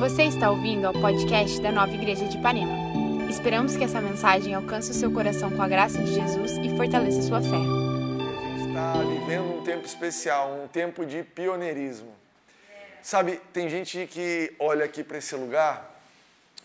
[0.00, 2.72] Você está ouvindo ao podcast da Nova Igreja de Ipanema.
[3.28, 7.20] Esperamos que essa mensagem alcance o seu coração com a graça de Jesus e fortaleça
[7.20, 7.48] sua fé.
[7.48, 12.14] A gente está vivendo um tempo especial, um tempo de pioneirismo.
[13.02, 16.02] Sabe, tem gente que olha aqui para esse lugar,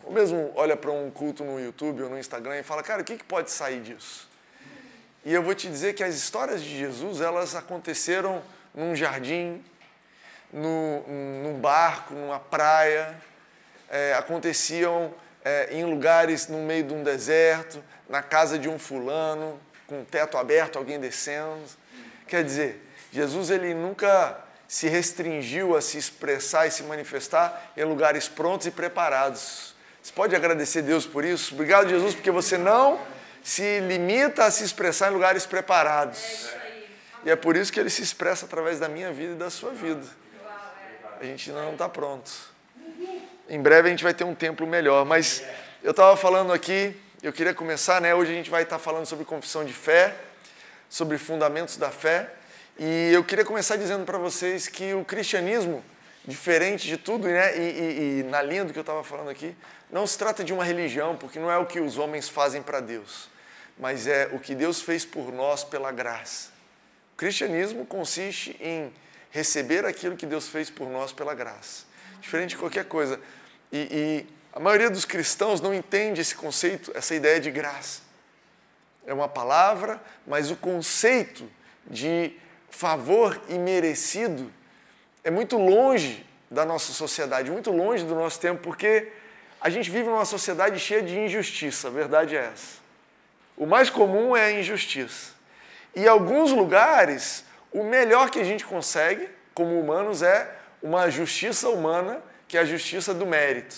[0.02, 3.06] ou mesmo olha para um culto no YouTube ou no Instagram e fala, cara, o
[3.06, 4.30] que, que pode sair disso?
[5.26, 8.42] E eu vou te dizer que as histórias de Jesus, elas aconteceram
[8.74, 9.62] num jardim,
[10.56, 11.04] no,
[11.44, 13.14] num barco, numa praia,
[13.90, 15.14] é, aconteciam
[15.44, 20.06] é, em lugares no meio de um deserto, na casa de um fulano, com o
[20.06, 21.62] teto aberto, alguém descendo.
[22.26, 28.28] Quer dizer, Jesus ele nunca se restringiu a se expressar e se manifestar em lugares
[28.28, 29.76] prontos e preparados.
[30.02, 31.54] Você pode agradecer a Deus por isso?
[31.54, 33.00] Obrigado, Jesus, porque você não
[33.44, 36.50] se limita a se expressar em lugares preparados.
[37.26, 39.72] E é por isso que ele se expressa através da minha vida e da sua
[39.72, 40.06] vida.
[41.20, 42.32] A gente ainda não está pronto.
[43.48, 45.06] Em breve a gente vai ter um templo melhor.
[45.06, 45.44] Mas
[45.84, 48.14] eu estava falando aqui, eu queria começar, né?
[48.14, 50.16] Hoje a gente vai estar tá falando sobre confissão de fé,
[50.90, 52.30] sobre fundamentos da fé.
[52.78, 55.84] E eu queria começar dizendo para vocês que o cristianismo,
[56.26, 57.58] diferente de tudo, né?
[57.58, 59.56] E, e, e na linha do que eu estava falando aqui,
[59.90, 62.82] não se trata de uma religião, porque não é o que os homens fazem para
[62.82, 63.30] Deus,
[63.78, 66.50] mas é o que Deus fez por nós pela graça.
[67.14, 68.92] O cristianismo consiste em
[69.36, 71.84] receber aquilo que Deus fez por nós pela graça.
[72.22, 73.20] Diferente de qualquer coisa.
[73.70, 78.02] E, e a maioria dos cristãos não entende esse conceito, essa ideia de graça.
[79.06, 81.44] É uma palavra, mas o conceito
[81.86, 82.32] de
[82.70, 84.50] favor imerecido
[85.22, 89.12] é muito longe da nossa sociedade, muito longe do nosso tempo, porque
[89.60, 92.78] a gente vive numa sociedade cheia de injustiça, a verdade é essa.
[93.58, 95.34] O mais comum é a injustiça.
[95.94, 97.44] E alguns lugares,
[97.76, 100.50] o melhor que a gente consegue, como humanos, é
[100.82, 103.76] uma justiça humana, que é a justiça do mérito.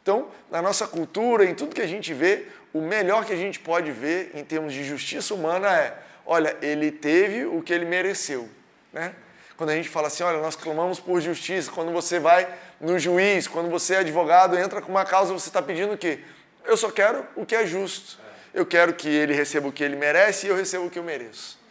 [0.00, 3.58] Então, na nossa cultura, em tudo que a gente vê, o melhor que a gente
[3.58, 8.48] pode ver em termos de justiça humana é: olha, ele teve o que ele mereceu.
[8.92, 9.12] Né?
[9.56, 12.46] Quando a gente fala assim, olha, nós clamamos por justiça, quando você vai
[12.80, 16.20] no juiz, quando você é advogado, entra com uma causa, você está pedindo o quê?
[16.64, 18.16] Eu só quero o que é justo.
[18.52, 21.02] Eu quero que ele receba o que ele merece e eu receba o que eu
[21.02, 21.63] mereço.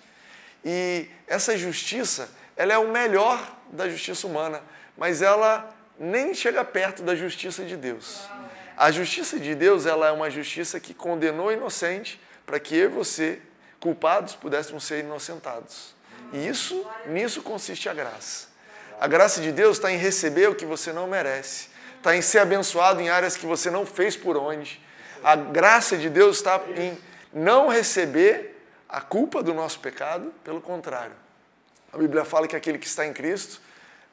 [0.64, 4.62] E essa justiça, ela é o melhor da justiça humana,
[4.98, 5.70] mas ela
[6.00, 8.22] nem chega perto da justiça de Deus.
[8.76, 12.86] A justiça de Deus, ela é uma justiça que condenou o inocente para que eu
[12.86, 13.40] e você,
[13.80, 15.96] culpados, pudéssemos ser inocentados.
[16.32, 18.48] E isso, nisso consiste a graça.
[19.00, 22.40] A graça de Deus está em receber o que você não merece, está em ser
[22.40, 24.82] abençoado em áreas que você não fez por onde.
[25.24, 26.98] A graça de Deus está em
[27.32, 28.53] não receber
[28.94, 31.16] a culpa do nosso pecado, pelo contrário.
[31.92, 33.60] A Bíblia fala que aquele que está em Cristo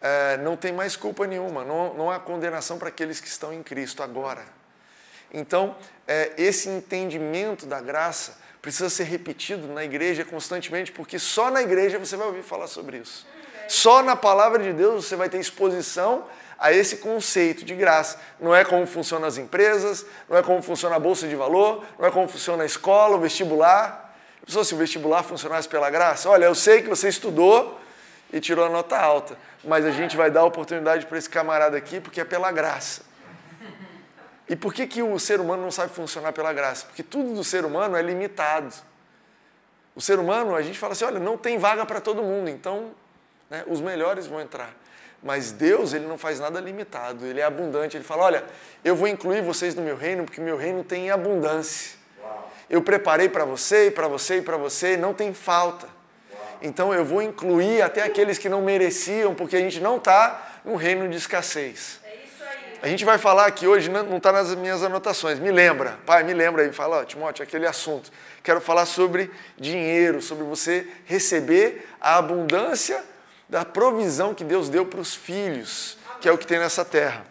[0.00, 3.62] é, não tem mais culpa nenhuma, não, não há condenação para aqueles que estão em
[3.62, 4.42] Cristo agora.
[5.30, 5.76] Então,
[6.08, 11.98] é, esse entendimento da graça precisa ser repetido na igreja constantemente, porque só na igreja
[11.98, 13.26] você vai ouvir falar sobre isso.
[13.68, 16.24] Só na palavra de Deus você vai ter exposição
[16.58, 18.18] a esse conceito de graça.
[18.40, 22.06] Não é como funcionam as empresas, não é como funciona a bolsa de valor, não
[22.06, 23.99] é como funciona a escola, o vestibular.
[24.50, 26.28] Pensou se o vestibular funcionasse pela graça?
[26.28, 27.80] Olha, eu sei que você estudou
[28.32, 32.00] e tirou a nota alta, mas a gente vai dar oportunidade para esse camarada aqui
[32.00, 33.02] porque é pela graça.
[34.48, 36.86] E por que, que o ser humano não sabe funcionar pela graça?
[36.86, 38.74] Porque tudo do ser humano é limitado.
[39.94, 42.90] O ser humano, a gente fala assim, olha, não tem vaga para todo mundo, então
[43.48, 44.74] né, os melhores vão entrar.
[45.22, 47.96] Mas Deus, ele não faz nada limitado, ele é abundante.
[47.96, 48.44] Ele fala, olha,
[48.82, 51.99] eu vou incluir vocês no meu reino, porque meu reino tem abundância
[52.70, 55.88] eu preparei para você, e para você, e para você, não tem falta.
[56.62, 60.76] Então eu vou incluir até aqueles que não mereciam, porque a gente não está no
[60.76, 61.98] reino de escassez.
[62.82, 66.32] A gente vai falar aqui hoje, não está nas minhas anotações, me lembra, pai, me
[66.32, 68.10] lembra aí, fala, ó, Timóteo, aquele assunto.
[68.42, 73.04] Quero falar sobre dinheiro, sobre você receber a abundância
[73.48, 77.26] da provisão que Deus deu para os filhos, que é o que tem nessa terra.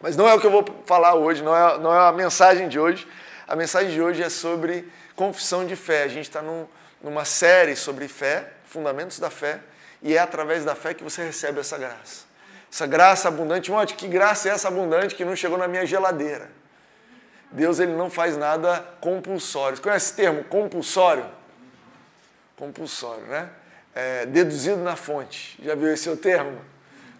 [0.00, 2.68] Mas não é o que eu vou falar hoje, não é, não é a mensagem
[2.68, 3.06] de hoje.
[3.46, 6.04] A mensagem de hoje é sobre confissão de fé.
[6.04, 6.66] A gente está num,
[7.02, 9.60] numa série sobre fé, fundamentos da fé,
[10.02, 12.24] e é através da fé que você recebe essa graça.
[12.72, 13.70] Essa graça abundante.
[13.70, 16.50] Monte, que graça é essa abundante que não chegou na minha geladeira?
[17.50, 19.76] Deus ele não faz nada compulsório.
[19.76, 21.26] Você conhece esse termo, compulsório?
[22.56, 23.48] Compulsório, né?
[23.94, 25.56] É, deduzido na fonte.
[25.62, 26.60] Já viu esse o termo?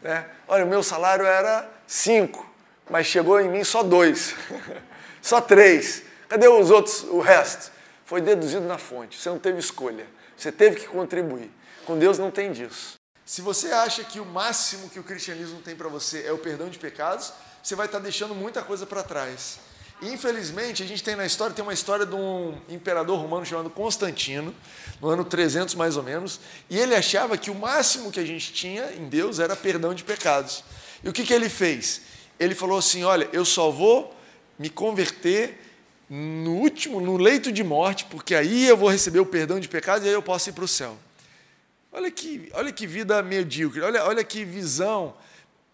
[0.02, 0.26] Né?
[0.48, 2.50] Olha, o meu salário era cinco,
[2.90, 4.34] mas chegou em mim só dois,
[5.22, 6.02] só três.
[6.28, 7.72] Cadê os outros, o resto?
[8.04, 9.18] Foi deduzido na fonte.
[9.18, 10.06] Você não teve escolha.
[10.36, 11.50] Você teve que contribuir.
[11.84, 12.94] Com Deus não tem disso.
[13.24, 16.68] Se você acha que o máximo que o cristianismo tem para você é o perdão
[16.68, 17.32] de pecados,
[17.62, 19.58] você vai estar deixando muita coisa para trás.
[20.02, 24.54] Infelizmente, a gente tem na história, tem uma história de um imperador romano chamado Constantino,
[25.00, 28.52] no ano 300 mais ou menos, e ele achava que o máximo que a gente
[28.52, 30.62] tinha em Deus era perdão de pecados.
[31.02, 32.02] E o que, que ele fez?
[32.38, 34.14] Ele falou assim: Olha, eu só vou
[34.58, 35.63] me converter
[36.16, 40.06] no último, no leito de morte, porque aí eu vou receber o perdão de pecados
[40.06, 40.96] e aí eu posso ir para o céu.
[41.90, 45.16] Olha que, olha que vida medíocre, olha, olha que visão.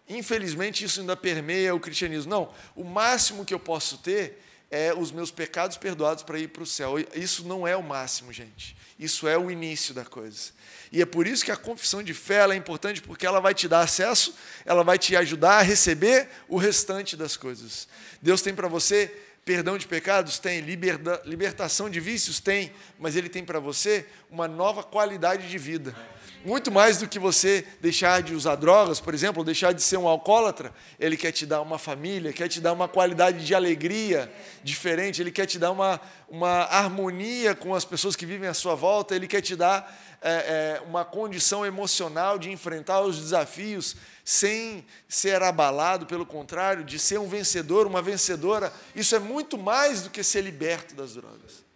[0.09, 2.31] Infelizmente, isso ainda permeia o cristianismo.
[2.31, 4.41] Não, o máximo que eu posso ter
[4.71, 6.95] é os meus pecados perdoados para ir para o céu.
[7.13, 8.75] Isso não é o máximo, gente.
[8.97, 10.51] Isso é o início da coisa.
[10.91, 13.67] E é por isso que a confissão de fé é importante, porque ela vai te
[13.67, 14.33] dar acesso,
[14.65, 17.87] ela vai te ajudar a receber o restante das coisas.
[18.21, 19.15] Deus tem para você
[19.45, 20.39] perdão de pecados?
[20.39, 20.61] Tem.
[20.61, 22.39] Liberta, libertação de vícios?
[22.39, 22.71] Tem.
[22.99, 25.95] Mas Ele tem para você uma nova qualidade de vida.
[26.43, 30.07] Muito mais do que você deixar de usar drogas, por exemplo, deixar de ser um
[30.07, 34.31] alcoólatra, Ele quer te dar uma família, quer te dar uma qualidade de alegria
[34.63, 38.73] diferente, Ele quer te dar uma, uma harmonia com as pessoas que vivem à sua
[38.73, 44.85] volta, Ele quer te dar é, é, uma condição emocional de enfrentar os desafios sem
[45.07, 48.73] ser abalado, pelo contrário, de ser um vencedor, uma vencedora.
[48.95, 51.70] Isso é muito mais do que ser liberto das drogas.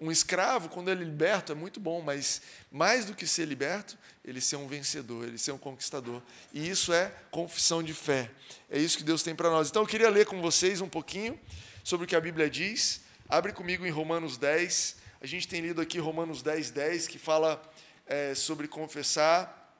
[0.00, 2.40] Um escravo, quando ele é liberto, é muito bom, mas
[2.72, 6.22] mais do que ser liberto, ele ser um vencedor, ele ser um conquistador.
[6.54, 8.30] E isso é confissão de fé.
[8.70, 9.68] É isso que Deus tem para nós.
[9.68, 11.38] Então eu queria ler com vocês um pouquinho
[11.84, 13.02] sobre o que a Bíblia diz.
[13.28, 14.96] Abre comigo em Romanos 10.
[15.20, 17.62] A gente tem lido aqui Romanos 10, 10, que fala
[18.06, 19.76] é, sobre confessar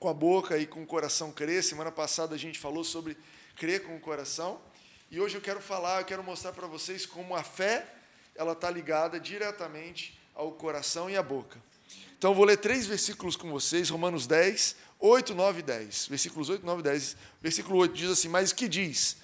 [0.00, 1.62] com a boca e com o coração crer.
[1.62, 3.16] Semana passada a gente falou sobre
[3.54, 4.60] crer com o coração.
[5.12, 7.86] E hoje eu quero falar, eu quero mostrar para vocês como a fé
[8.40, 11.58] ela está ligada diretamente ao coração e à boca.
[12.18, 16.06] Então vou ler três versículos com vocês, Romanos 10, 8, 9 e 10.
[16.06, 17.16] Versículos 8, 9 e 10.
[17.42, 19.18] Versículo 8 diz assim: Mas que diz?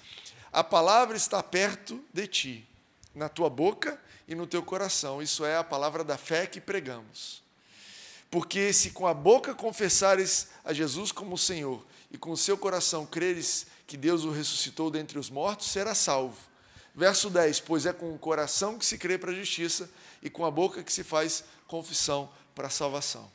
[0.53, 2.67] A palavra está perto de ti,
[3.15, 5.19] na tua boca e no teu coração.
[5.19, 7.41] Isso é a palavra da fé que pregamos.
[8.29, 13.03] Porque se com a boca confessares a Jesus como Senhor e com o seu coração
[13.03, 16.37] creres que Deus o ressuscitou dentre os mortos, será salvo.
[16.97, 19.87] Verso 10: Pois é com o coração que se crê para a justiça
[20.19, 23.31] e com a boca que se faz confissão para a salvação.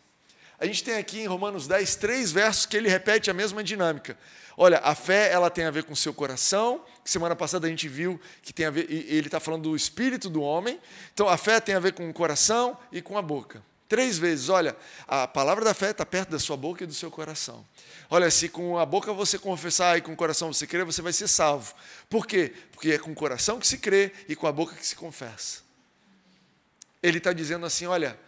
[0.59, 4.19] A gente tem aqui em Romanos 10 três versos que ele repete a mesma dinâmica.
[4.57, 6.85] Olha, a fé ela tem a ver com o seu coração.
[7.05, 10.43] Semana passada a gente viu que tem a ver, ele está falando do espírito do
[10.43, 10.81] homem.
[11.15, 13.63] Então a fé tem a ver com o coração e com a boca.
[13.93, 14.75] Três vezes, olha,
[15.07, 17.63] a palavra da fé está perto da sua boca e do seu coração.
[18.09, 21.13] Olha, se com a boca você confessar e com o coração você crer, você vai
[21.13, 21.75] ser salvo.
[22.09, 22.55] Por quê?
[22.73, 25.61] Porque é com o coração que se crê e com a boca que se confessa.
[27.03, 28.19] Ele está dizendo assim: olha,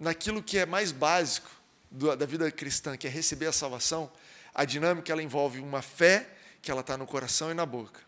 [0.00, 1.50] naquilo que é mais básico
[1.90, 4.10] da vida cristã, que é receber a salvação,
[4.54, 6.26] a dinâmica ela envolve uma fé
[6.62, 8.00] que ela está no coração e na boca.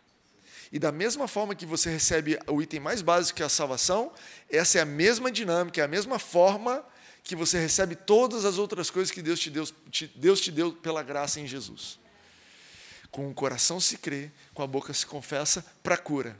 [0.72, 4.10] E da mesma forma que você recebe o item mais básico, que é a salvação,
[4.48, 6.82] essa é a mesma dinâmica, é a mesma forma
[7.24, 9.66] que você recebe todas as outras coisas que Deus te deu,
[10.14, 11.98] Deus te deu pela graça em Jesus.
[13.10, 16.38] Com o coração se crê, com a boca se confessa para cura.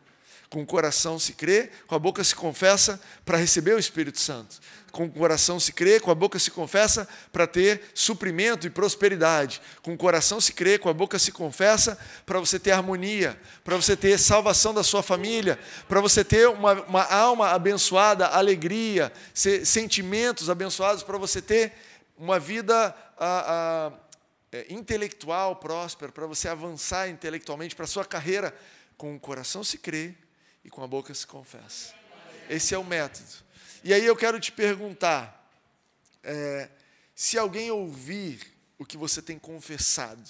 [0.54, 4.60] Com o coração se crê, com a boca se confessa para receber o Espírito Santo.
[4.92, 9.60] Com o coração se crê, com a boca se confessa para ter suprimento e prosperidade.
[9.82, 13.74] Com o coração se crê, com a boca se confessa para você ter harmonia, para
[13.74, 15.58] você ter salvação da sua família,
[15.88, 21.73] para você ter uma, uma alma abençoada, alegria, sentimentos abençoados, para você ter
[22.16, 23.92] uma vida a, a,
[24.52, 28.54] é, intelectual próspera, para você avançar intelectualmente, para a sua carreira.
[28.96, 30.14] Com o coração se crê,
[30.64, 31.94] e com a boca se confessa.
[32.49, 33.44] Esse é o método.
[33.83, 35.49] E aí eu quero te perguntar:
[36.23, 36.71] é,
[37.14, 38.40] se alguém ouvir
[38.78, 40.28] o que você tem confessado,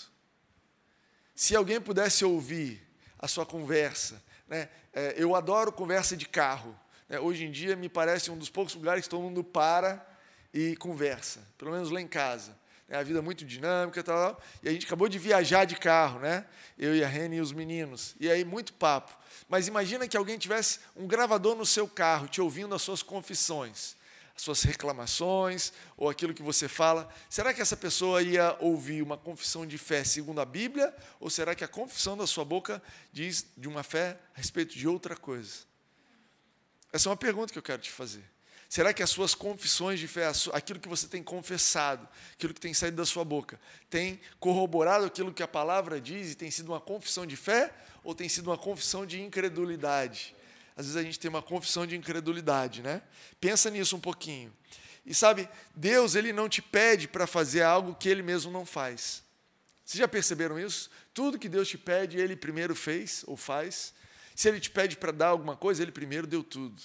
[1.35, 2.83] se alguém pudesse ouvir
[3.19, 4.69] a sua conversa, né?
[4.93, 6.79] É, eu adoro conversa de carro.
[7.09, 7.19] Né?
[7.19, 10.07] Hoje em dia me parece um dos poucos lugares que todo mundo para
[10.53, 12.57] e conversa, pelo menos lá em casa.
[12.89, 16.21] É a vida muito dinâmica e tal, E a gente acabou de viajar de carro,
[16.21, 16.47] né?
[16.79, 18.15] Eu e a Rene e os meninos.
[18.21, 19.17] E aí, muito papo.
[19.49, 23.97] Mas imagina que alguém tivesse um gravador no seu carro, te ouvindo as suas confissões,
[24.37, 27.09] as suas reclamações, ou aquilo que você fala.
[27.31, 30.95] Será que essa pessoa ia ouvir uma confissão de fé segundo a Bíblia?
[31.19, 34.87] Ou será que a confissão da sua boca diz de uma fé a respeito de
[34.87, 35.65] outra coisa?
[36.93, 38.34] Essa é uma pergunta que eu quero te fazer.
[38.75, 42.75] Será que as suas confissões de fé, aquilo que você tem confessado, aquilo que tem
[42.75, 46.81] saído da sua boca, tem corroborado aquilo que a palavra diz e tem sido uma
[46.81, 50.35] confissão de fé ou tem sido uma confissão de incredulidade?
[50.77, 53.01] Às vezes a gente tem uma confissão de incredulidade, né?
[53.41, 54.53] Pensa nisso um pouquinho.
[55.07, 59.23] E sabe, Deus ele não te pede para fazer algo que ele mesmo não faz.
[59.85, 60.91] Vocês já perceberam isso?
[61.15, 63.95] Tudo que Deus te pede, ele primeiro fez ou faz.
[64.35, 66.83] Se ele te pede para dar alguma coisa, ele primeiro deu tudo.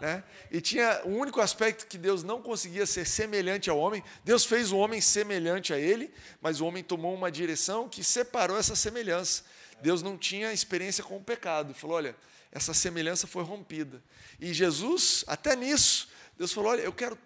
[0.00, 0.22] Né?
[0.50, 4.02] E tinha o um único aspecto que Deus não conseguia ser semelhante ao homem.
[4.24, 8.56] Deus fez o homem semelhante a ele, mas o homem tomou uma direção que separou
[8.58, 9.44] essa semelhança.
[9.80, 11.74] Deus não tinha experiência com o pecado.
[11.74, 12.16] Falou: olha,
[12.52, 14.02] essa semelhança foi rompida.
[14.38, 17.18] E Jesus, até nisso, Deus falou: olha, eu quero,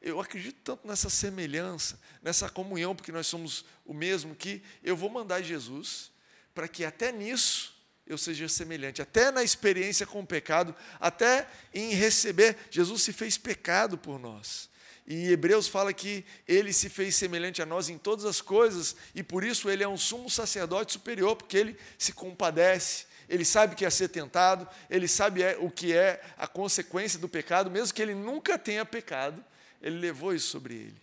[0.00, 5.10] eu acredito tanto nessa semelhança, nessa comunhão, porque nós somos o mesmo, que eu vou
[5.10, 6.10] mandar Jesus
[6.54, 7.79] para que até nisso
[8.10, 12.56] eu seja semelhante, até na experiência com o pecado, até em receber.
[12.70, 14.68] Jesus se fez pecado por nós.
[15.06, 19.22] E Hebreus fala que ele se fez semelhante a nós em todas as coisas, e
[19.22, 23.84] por isso ele é um sumo sacerdote superior, porque ele se compadece, ele sabe que
[23.84, 28.02] é ser tentado, ele sabe é, o que é a consequência do pecado, mesmo que
[28.02, 29.44] ele nunca tenha pecado,
[29.80, 31.02] ele levou isso sobre ele.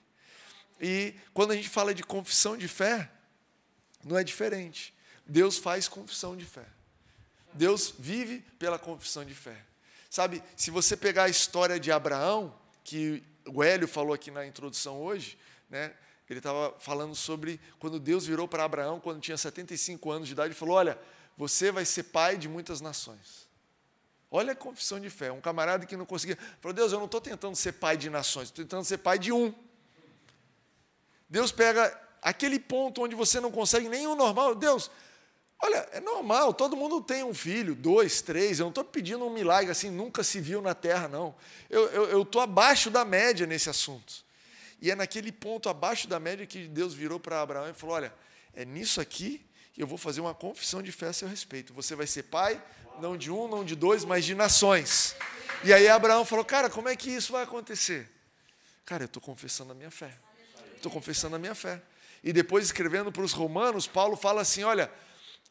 [0.80, 3.10] E quando a gente fala de confissão de fé,
[4.04, 4.94] não é diferente.
[5.26, 6.77] Deus faz confissão de fé.
[7.58, 9.58] Deus vive pela confissão de fé.
[10.10, 15.02] Sabe, se você pegar a história de Abraão, que o Hélio falou aqui na introdução
[15.02, 15.38] hoje,
[15.70, 15.94] né?
[16.30, 20.54] Ele estava falando sobre quando Deus virou para Abraão, quando tinha 75 anos de idade,
[20.54, 21.00] e falou: Olha,
[21.38, 23.48] você vai ser pai de muitas nações.
[24.30, 25.32] Olha a confissão de fé.
[25.32, 26.38] Um camarada que não conseguia.
[26.60, 29.32] Falou: Deus, eu não estou tentando ser pai de nações, estou tentando ser pai de
[29.32, 29.54] um.
[31.30, 34.54] Deus pega aquele ponto onde você não consegue nenhum normal.
[34.54, 34.92] Deus,
[35.60, 38.60] Olha, é normal, todo mundo tem um filho, dois, três.
[38.60, 41.36] Eu não estou pedindo um milagre assim, nunca se viu na terra, não.
[41.70, 44.26] Eu estou abaixo da média nesse assunto.
[44.80, 48.14] E é naquele ponto abaixo da média que Deus virou para Abraão e falou: Olha,
[48.54, 51.74] é nisso aqui que eu vou fazer uma confissão de fé a seu respeito.
[51.74, 52.62] Você vai ser pai,
[53.00, 55.16] não de um, não de dois, mas de nações.
[55.64, 58.08] E aí Abraão falou: Cara, como é que isso vai acontecer?
[58.86, 60.14] Cara, eu estou confessando a minha fé.
[60.76, 61.82] Estou confessando a minha fé.
[62.24, 64.92] E depois, escrevendo para os romanos, Paulo fala assim: Olha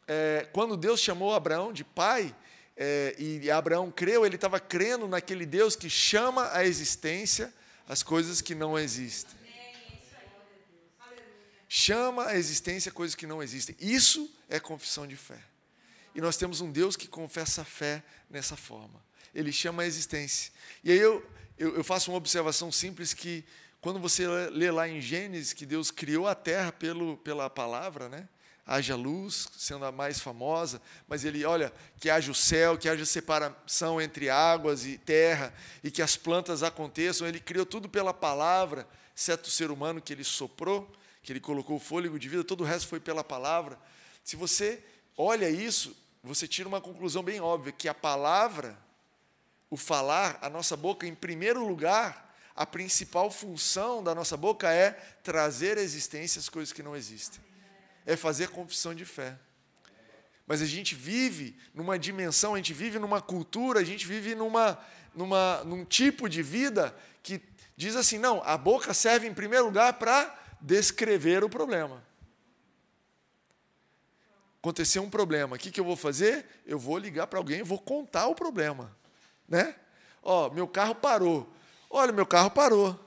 [0.06, 2.34] é, quando Deus chamou Abraão de pai,
[2.76, 7.52] é, e Abraão creu, ele estava crendo naquele Deus que chama à existência
[7.88, 9.34] as coisas que não existem.
[11.68, 13.74] Chama à existência coisas que não existem.
[13.80, 15.38] Isso é confissão de fé.
[16.14, 19.04] E nós temos um Deus que confessa a fé nessa forma.
[19.34, 20.52] Ele chama a existência.
[20.84, 23.44] E aí eu, eu, eu faço uma observação simples que
[23.80, 28.28] quando você lê lá em Gênesis que Deus criou a terra pelo, pela palavra, né?
[28.66, 33.06] Haja luz, sendo a mais famosa, mas ele, olha, que haja o céu, que haja
[33.06, 35.54] separação entre águas e terra,
[35.84, 37.28] e que as plantas aconteçam.
[37.28, 40.90] Ele criou tudo pela palavra, exceto o ser humano que ele soprou,
[41.22, 43.78] que ele colocou o fôlego de vida, todo o resto foi pela palavra.
[44.24, 44.82] Se você
[45.16, 48.76] olha isso, você tira uma conclusão bem óbvia, que a palavra,
[49.70, 54.90] o falar, a nossa boca, em primeiro lugar, a principal função da nossa boca é
[55.22, 57.45] trazer à existência as coisas que não existem
[58.06, 59.36] é fazer confissão de fé.
[60.46, 64.78] Mas a gente vive numa dimensão, a gente vive numa cultura, a gente vive numa,
[65.12, 67.42] numa, num tipo de vida que
[67.76, 72.02] diz assim: não, a boca serve em primeiro lugar para descrever o problema.
[74.60, 76.46] Aconteceu um problema, o que, que eu vou fazer?
[76.64, 78.96] Eu vou ligar para alguém vou contar o problema.
[79.48, 79.74] Né?
[80.22, 81.52] Ó, meu carro parou.
[81.88, 82.98] Olha, meu carro parou.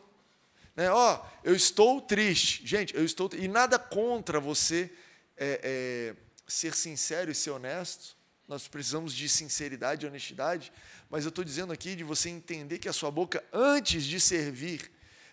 [0.75, 0.89] Né?
[0.89, 2.65] Ó, eu estou triste.
[2.65, 3.29] Gente, eu estou.
[3.33, 4.91] E nada contra você
[5.37, 6.15] é, é,
[6.47, 8.17] ser sincero e ser honesto.
[8.47, 10.71] Nós precisamos de sinceridade e honestidade.
[11.09, 14.91] Mas eu estou dizendo aqui de você entender que a sua boca, antes de servir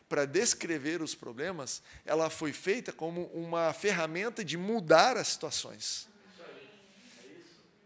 [0.09, 6.09] para descrever os problemas, ela foi feita como uma ferramenta de mudar as situações.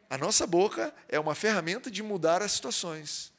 [0.09, 3.33] A nossa boca é uma ferramenta de mudar as situações.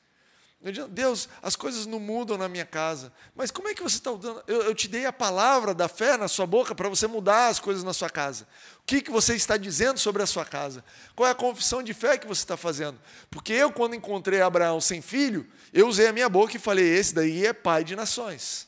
[0.89, 3.12] Deus, as coisas não mudam na minha casa.
[3.36, 4.12] Mas como é que você está?
[4.46, 7.60] Eu, eu, te dei a palavra da fé na sua boca para você mudar as
[7.60, 8.48] coisas na sua casa.
[8.77, 10.84] O que, que você está dizendo sobre a sua casa?
[11.15, 13.00] Qual é a confissão de fé que você está fazendo?
[13.32, 17.15] Porque eu, quando encontrei Abraão sem filho, eu usei a minha boca e falei: esse
[17.15, 18.68] daí é pai de nações.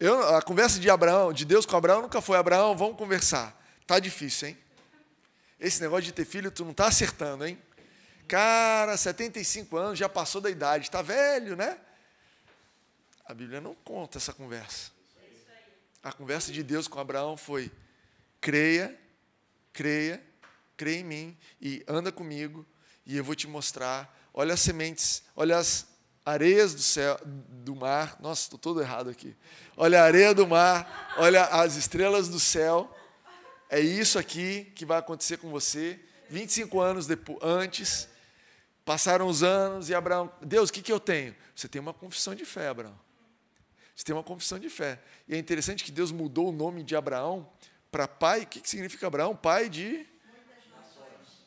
[0.00, 3.56] Eu, a conversa de Abraão, de Deus com Abraão, nunca foi: Abraão, vamos conversar.
[3.86, 4.58] Tá difícil, hein?
[5.60, 7.56] Esse negócio de ter filho, tu não está acertando, hein?
[8.28, 11.78] Cara, 75 anos, já passou da idade, está velho, né?
[13.24, 14.90] A Bíblia não conta essa conversa.
[16.02, 17.72] A conversa de Deus com Abraão foi:
[18.38, 18.98] creia,
[19.72, 20.22] creia,
[20.76, 22.66] creia em mim e anda comigo
[23.06, 24.14] e eu vou te mostrar.
[24.32, 25.86] Olha as sementes, olha as
[26.24, 28.18] areias do céu, do mar.
[28.20, 29.34] Nossa, estou todo errado aqui.
[29.74, 32.94] Olha a areia do mar, olha as estrelas do céu.
[33.70, 35.98] É isso aqui que vai acontecer com você.
[36.28, 38.08] 25 anos depois, antes,
[38.88, 41.36] Passaram os anos e Abraão, Deus, o que, que eu tenho?
[41.54, 42.98] Você tem uma confissão de fé, Abraão.
[43.94, 44.98] Você tem uma confissão de fé.
[45.28, 47.46] E é interessante que Deus mudou o nome de Abraão
[47.90, 48.44] para pai.
[48.44, 49.36] O que, que significa Abraão?
[49.36, 50.06] Pai de.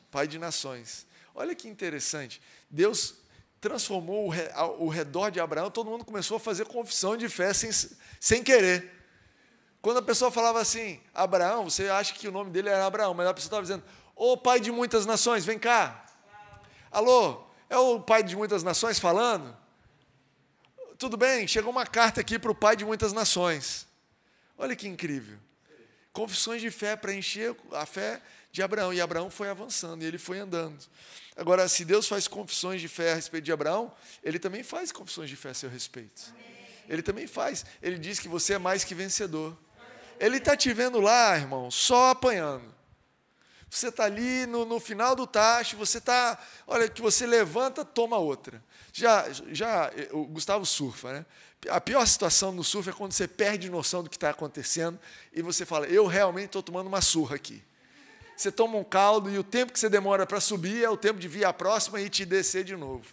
[0.08, 1.04] Pai de nações.
[1.34, 2.40] Olha que interessante.
[2.70, 3.16] Deus
[3.60, 4.32] transformou
[4.78, 7.70] o redor de Abraão, todo mundo começou a fazer confissão de fé sem,
[8.20, 8.88] sem querer.
[9.80, 13.26] Quando a pessoa falava assim, Abraão, você acha que o nome dele era Abraão, mas
[13.26, 13.82] a pessoa estava dizendo,
[14.14, 16.06] ô pai de muitas nações, vem cá.
[16.92, 19.56] Alô, é o pai de muitas nações falando?
[20.98, 23.88] Tudo bem, chegou uma carta aqui para o pai de muitas nações.
[24.58, 25.38] Olha que incrível.
[26.12, 28.20] Confissões de fé para encher a fé
[28.52, 28.92] de Abraão.
[28.92, 30.84] E Abraão foi avançando e ele foi andando.
[31.34, 33.90] Agora, se Deus faz confissões de fé a respeito de Abraão,
[34.22, 36.34] ele também faz confissões de fé a seu respeito.
[36.86, 37.64] Ele também faz.
[37.80, 39.56] Ele diz que você é mais que vencedor.
[40.20, 42.81] Ele está te vendo lá, irmão, só apanhando.
[43.74, 46.38] Você está ali no, no, final do tacho, você está.
[46.66, 48.62] Olha, que você levanta, toma outra.
[48.92, 51.26] Já, já o Gustavo surfa, né?
[51.70, 54.98] A pior situação no surf é quando você perde noção do que está acontecendo
[55.32, 57.62] e você fala, eu realmente estou tomando uma surra aqui
[58.42, 61.20] você toma um caldo e o tempo que você demora para subir é o tempo
[61.20, 63.04] de vir a próxima e te descer de novo.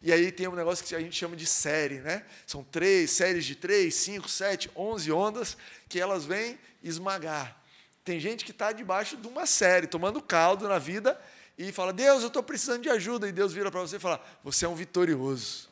[0.00, 2.24] E aí tem um negócio que a gente chama de série, né?
[2.46, 5.56] São três séries de três, cinco, sete, onze ondas
[5.88, 7.60] que elas vêm esmagar.
[8.06, 11.20] Tem gente que está debaixo de uma série, tomando caldo na vida
[11.58, 13.28] e fala: Deus, eu estou precisando de ajuda.
[13.28, 15.68] E Deus vira para você e fala: Você é um vitorioso.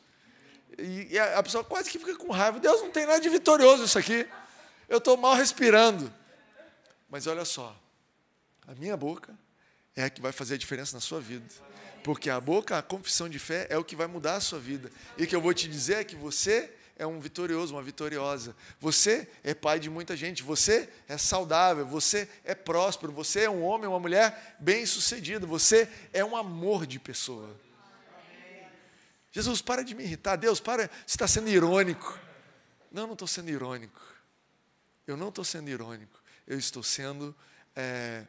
[0.77, 3.97] E a pessoa quase que fica com raiva: Deus, não tem nada de vitorioso isso
[3.97, 4.27] aqui.
[4.89, 6.13] Eu estou mal respirando.
[7.09, 7.73] Mas olha só,
[8.67, 9.33] a minha boca
[9.95, 11.45] é a que vai fazer a diferença na sua vida.
[12.03, 14.91] Porque a boca, a confissão de fé, é o que vai mudar a sua vida.
[15.17, 18.55] E o que eu vou te dizer é que você é um vitorioso, uma vitoriosa.
[18.79, 23.63] Você é pai de muita gente, você é saudável, você é próspero, você é um
[23.63, 27.55] homem, uma mulher bem-sucedido, você é um amor de pessoa.
[29.31, 30.37] Jesus, para de me irritar.
[30.37, 32.17] Deus, para, você está sendo irônico.
[32.89, 34.01] Não, não estou sendo irônico.
[35.05, 36.17] Eu não estou sendo irônico.
[36.47, 37.35] Eu estou sendo
[37.75, 38.23] é,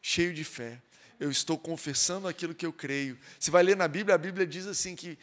[0.00, 0.80] cheio de fé.
[1.24, 3.18] Eu estou confessando aquilo que eu creio.
[3.40, 5.18] Você vai ler na Bíblia, a Bíblia diz assim que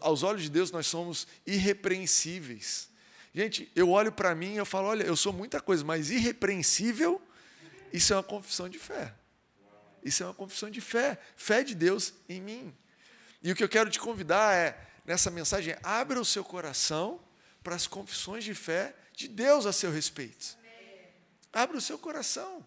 [0.00, 2.88] aos olhos de Deus nós somos irrepreensíveis.
[3.34, 7.20] Gente, eu olho para mim e eu falo, olha, eu sou muita coisa, mas irrepreensível,
[7.92, 9.12] isso é uma confissão de fé.
[10.04, 12.72] Isso é uma confissão de fé, fé de Deus em mim.
[13.42, 17.20] E o que eu quero te convidar é, nessa mensagem, abra o seu coração
[17.60, 20.56] para as confissões de fé de Deus a seu respeito.
[21.52, 22.64] Abra o seu coração.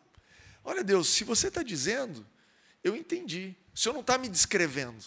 [0.66, 2.28] Olha, Deus, se você está dizendo,
[2.84, 3.56] eu entendi.
[3.74, 5.00] O Senhor não está me descrevendo.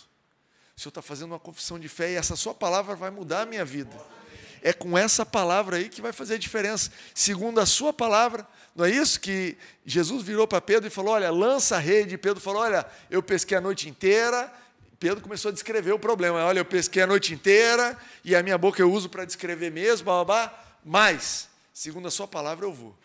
[0.76, 3.46] O Senhor está fazendo uma confissão de fé e essa sua palavra vai mudar a
[3.46, 3.96] minha vida.
[4.62, 6.90] É com essa palavra aí que vai fazer a diferença.
[7.14, 11.30] Segundo a sua palavra, não é isso que Jesus virou para Pedro e falou: Olha,
[11.30, 12.18] lança a rede.
[12.18, 14.52] Pedro falou: Olha, eu pesquei a noite inteira.
[14.98, 16.44] Pedro começou a descrever o problema.
[16.44, 20.06] Olha, eu pesquei a noite inteira e a minha boca eu uso para descrever mesmo,
[20.24, 22.96] blá, mas, segundo a sua palavra, eu vou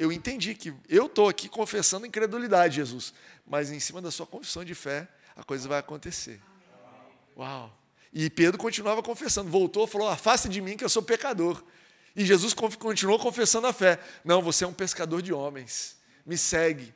[0.00, 3.12] eu entendi que eu estou aqui confessando incredulidade, Jesus,
[3.50, 6.40] mas em cima da sua confissão de fé, a coisa vai acontecer.
[7.36, 7.76] Uau!
[8.12, 11.60] E Pedro continuava confessando, voltou, falou: Afaste de mim que eu sou pecador.
[12.14, 16.94] E Jesus continuou confessando a fé: Não, você é um pescador de homens, me segue.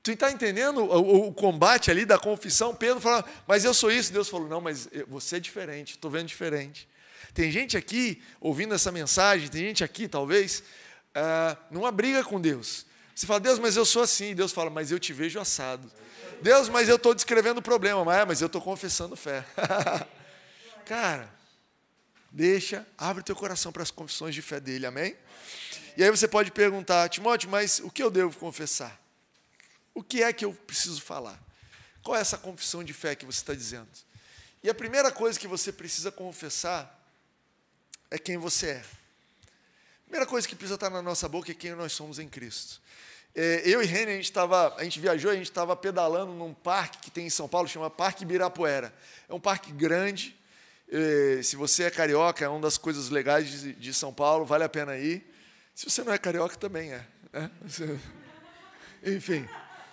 [0.00, 2.72] Tu está entendendo o, o, combate ali da confissão?
[2.72, 4.12] Pedro falou: Mas eu sou isso.
[4.12, 6.88] Deus falou: Não, mas você é diferente, estou vendo diferente.
[7.34, 10.62] Tem gente aqui ouvindo essa mensagem, tem gente aqui, talvez,
[11.12, 12.86] ah, numa briga com Deus.
[13.16, 14.34] Você fala, Deus, mas eu sou assim.
[14.34, 15.90] Deus fala, mas eu te vejo assado.
[16.42, 18.04] Deus, mas eu estou descrevendo o problema.
[18.04, 19.42] Mas, é, mas eu estou confessando fé.
[20.84, 21.32] Cara,
[22.30, 25.16] deixa, abre teu coração para as confissões de fé dele, amém?
[25.96, 29.00] E aí você pode perguntar, Timóteo, mas o que eu devo confessar?
[29.94, 31.42] O que é que eu preciso falar?
[32.02, 33.88] Qual é essa confissão de fé que você está dizendo?
[34.62, 37.02] E a primeira coisa que você precisa confessar
[38.10, 38.84] é quem você é.
[40.04, 42.84] Primeira coisa que precisa estar na nossa boca é quem nós somos em Cristo.
[43.38, 46.54] É, eu e Reni, a gente, tava, a gente viajou, a gente estava pedalando num
[46.54, 48.94] parque que tem em São Paulo, chama Parque Ibirapuera.
[49.28, 50.34] É um parque grande.
[50.90, 54.64] É, se você é carioca, é uma das coisas legais de, de, São Paulo, vale
[54.64, 55.22] a pena ir.
[55.74, 57.06] Se você não é carioca, também é.
[57.30, 57.50] Né?
[59.04, 59.46] Enfim,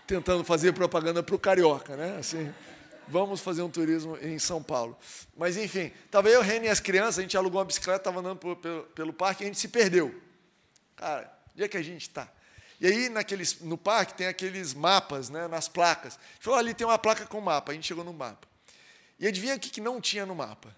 [0.07, 2.15] tentando fazer propaganda para o carioca, né?
[2.17, 2.49] Assim,
[3.09, 4.97] vamos fazer um turismo em São Paulo.
[5.35, 8.37] Mas, enfim, estava eu, Reni e as crianças, a gente alugou uma bicicleta, estava andando
[8.37, 10.15] pelo, pelo, pelo, parque e a gente se perdeu.
[10.95, 12.31] Cara, onde é que a gente está?
[12.83, 16.19] E aí, naqueles, no parque, tem aqueles mapas, né, nas placas.
[16.37, 17.71] Falou, ali tem uma placa com mapa.
[17.71, 18.45] A gente chegou no mapa.
[19.17, 20.75] E adivinha o que, que não tinha no mapa?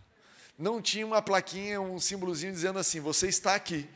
[0.55, 3.89] Não tinha uma plaquinha, um símbolozinho dizendo assim, você está aqui.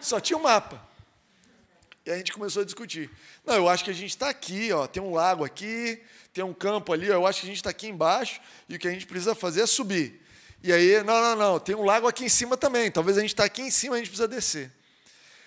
[0.00, 0.80] Só tinha um mapa.
[2.06, 3.10] E a gente começou a discutir.
[3.44, 6.00] Não, eu acho que a gente está aqui, ó, tem um lago aqui,
[6.32, 8.78] tem um campo ali, ó, eu acho que a gente está aqui embaixo e o
[8.78, 10.22] que a gente precisa fazer é subir.
[10.62, 12.92] E aí, não, não, não, tem um lago aqui em cima também.
[12.92, 14.70] Talvez a gente está aqui em cima, a gente precisa descer.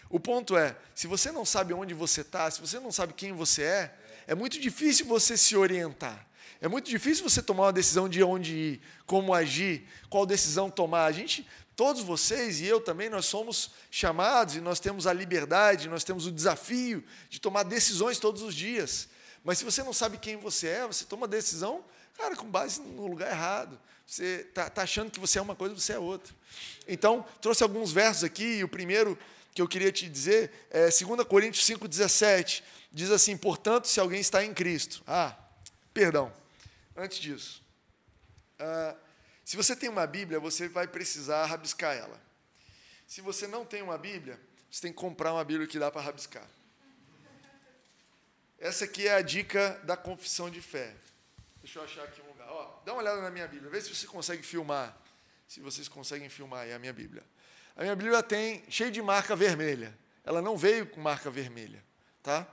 [0.10, 3.34] O ponto é, se você não sabe onde você está, se você não sabe quem
[3.34, 3.96] você é,
[4.28, 6.26] é muito difícil você se orientar.
[6.60, 11.06] É muito difícil você tomar uma decisão de onde ir, como agir, qual decisão tomar.
[11.06, 15.88] A gente, todos vocês e eu também, nós somos chamados e nós temos a liberdade,
[15.88, 19.08] nós temos o desafio de tomar decisões todos os dias.
[19.44, 21.84] Mas se você não sabe quem você é, você toma decisão,
[22.18, 23.80] cara, com base no lugar errado.
[24.06, 26.34] Você está tá achando que você é uma coisa, você é outra.
[26.88, 29.18] Então, trouxe alguns versos aqui, e o primeiro
[29.58, 32.62] que eu queria te dizer é 2 Coríntios 5,17.
[32.92, 35.02] Diz assim: portanto, se alguém está em Cristo.
[35.08, 35.36] Ah,
[35.92, 36.32] perdão,
[36.96, 37.64] antes disso.
[38.60, 38.96] Ah,
[39.44, 42.22] se você tem uma Bíblia, você vai precisar rabiscar ela.
[43.08, 44.40] Se você não tem uma Bíblia,
[44.70, 46.48] você tem que comprar uma Bíblia que dá para rabiscar.
[48.60, 50.94] Essa aqui é a dica da confissão de fé.
[51.64, 52.48] Deixa eu achar aqui um lugar.
[52.48, 54.96] Ó, dá uma olhada na minha Bíblia, vê se você consegue filmar.
[55.48, 57.24] Se vocês conseguem filmar aí a minha Bíblia.
[57.76, 59.98] A minha Bíblia tem cheio de marca vermelha.
[60.24, 61.82] Ela não veio com marca vermelha,
[62.22, 62.46] tá?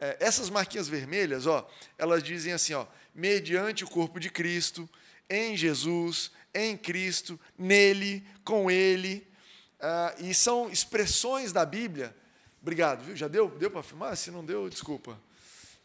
[0.00, 4.88] É, essas marquinhas vermelhas, ó, elas dizem assim, ó, mediante o corpo de Cristo,
[5.28, 9.30] em Jesus, em Cristo, nele, com Ele,
[9.78, 12.14] ah, e são expressões da Bíblia.
[12.60, 13.16] Obrigado, viu?
[13.16, 13.48] Já deu?
[13.48, 14.16] Deu para filmar?
[14.16, 15.20] Se não deu, desculpa.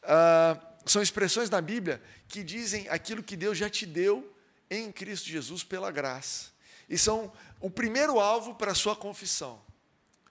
[0.01, 4.36] Ah, são expressões da Bíblia que dizem aquilo que Deus já te deu
[4.69, 6.55] em Cristo Jesus pela graça.
[6.89, 9.62] E são o primeiro alvo para a sua confissão.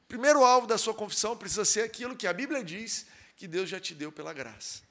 [0.04, 3.68] O primeiro alvo da sua confissão precisa ser aquilo que a Bíblia diz que Deus
[3.68, 4.82] já te deu pela graça.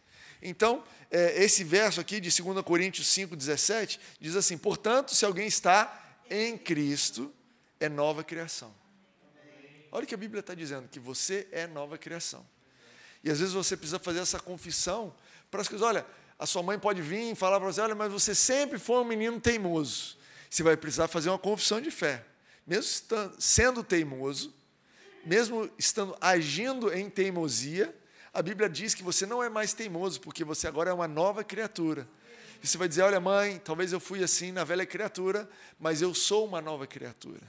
[0.42, 6.18] Então, é, esse verso aqui de 2 Coríntios 5,17 diz assim: Portanto, se alguém está
[6.30, 7.34] em Cristo,
[7.80, 8.74] é nova criação.
[9.92, 12.46] Olha o que a Bíblia está dizendo, que você é nova criação.
[13.24, 15.16] E às vezes você precisa fazer essa confissão
[15.50, 15.88] para as coisas.
[15.88, 16.06] Olha,
[16.38, 19.06] a sua mãe pode vir e falar para você: olha, mas você sempre foi um
[19.06, 20.18] menino teimoso.
[20.54, 22.24] Você vai precisar fazer uma confissão de fé
[22.68, 24.54] mesmo estando, sendo teimoso,
[25.26, 27.92] mesmo estando agindo em teimosia,
[28.32, 31.44] a Bíblia diz que você não é mais teimoso, porque você agora é uma nova
[31.44, 32.08] criatura.
[32.62, 36.14] E você vai dizer: Olha, mãe, talvez eu fui assim na velha criatura, mas eu
[36.14, 37.42] sou uma nova criatura.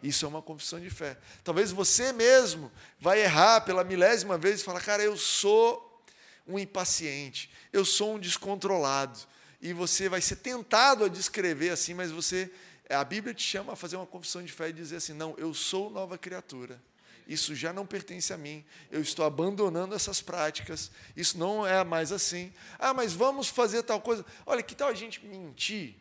[0.00, 1.18] Isso é uma confissão de fé.
[1.42, 2.70] Talvez você mesmo
[3.00, 6.00] vai errar pela milésima vez e falar: Cara, eu sou
[6.46, 9.18] um impaciente, eu sou um descontrolado.
[9.62, 12.50] E você vai ser tentado a descrever assim, mas você
[12.90, 15.54] a Bíblia te chama a fazer uma confissão de fé e dizer assim: não, eu
[15.54, 16.82] sou nova criatura.
[17.26, 18.64] Isso já não pertence a mim.
[18.90, 20.90] Eu estou abandonando essas práticas.
[21.16, 22.52] Isso não é mais assim.
[22.78, 24.26] Ah, mas vamos fazer tal coisa.
[24.44, 25.94] Olha, que tal a gente mentir?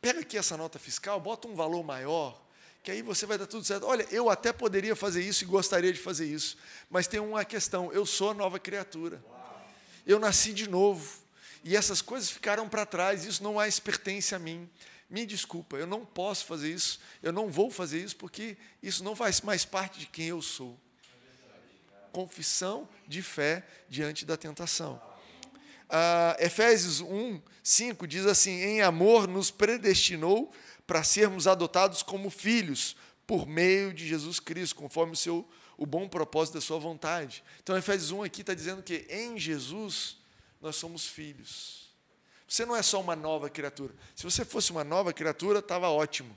[0.00, 2.40] Pega aqui essa nota fiscal, bota um valor maior,
[2.82, 3.86] que aí você vai dar tudo certo.
[3.86, 6.58] Olha, eu até poderia fazer isso e gostaria de fazer isso,
[6.90, 9.24] mas tem uma questão: eu sou a nova criatura.
[10.04, 11.25] Eu nasci de novo.
[11.66, 14.66] E essas coisas ficaram para trás, isso não mais pertence a mim
[15.08, 19.14] me desculpa, eu não posso fazer isso, eu não vou fazer isso, porque isso não
[19.14, 20.78] faz mais parte de quem eu sou.
[22.12, 25.00] Confissão de fé diante da tentação.
[25.88, 30.52] Ah, Efésios 1, 5 diz assim: Em amor nos predestinou
[30.86, 35.48] para sermos adotados como filhos por meio de Jesus Cristo, conforme o seu
[35.78, 37.44] o bom propósito da sua vontade.
[37.62, 40.16] Então, Efésios 1 aqui está dizendo que em Jesus
[40.60, 41.86] nós somos filhos.
[42.48, 43.92] Você não é só uma nova criatura.
[44.14, 46.36] Se você fosse uma nova criatura, estava ótimo.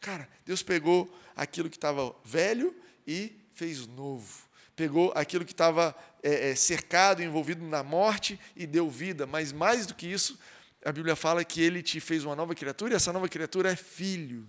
[0.00, 2.74] Cara, Deus pegou aquilo que estava velho
[3.06, 4.46] e fez novo.
[4.74, 9.26] Pegou aquilo que estava é, é, cercado, envolvido na morte e deu vida.
[9.26, 10.38] Mas mais do que isso,
[10.84, 13.76] a Bíblia fala que ele te fez uma nova criatura e essa nova criatura é
[13.76, 14.46] filho.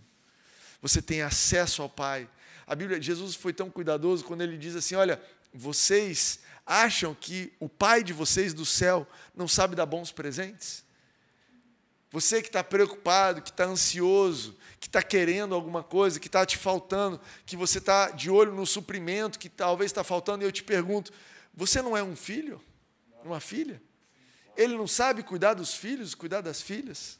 [0.82, 2.30] Você tem acesso ao Pai.
[2.66, 5.22] A Bíblia, Jesus foi tão cuidadoso quando ele diz assim: Olha,
[5.54, 10.86] vocês acham que o Pai de vocês do céu não sabe dar bons presentes?
[12.12, 16.58] Você que está preocupado, que está ansioso, que está querendo alguma coisa, que está te
[16.58, 20.64] faltando, que você está de olho no suprimento que talvez está faltando, e eu te
[20.64, 21.12] pergunto:
[21.54, 22.62] você não é um filho?
[23.24, 23.82] Uma filha?
[24.56, 27.20] Ele não sabe cuidar dos filhos, cuidar das filhas?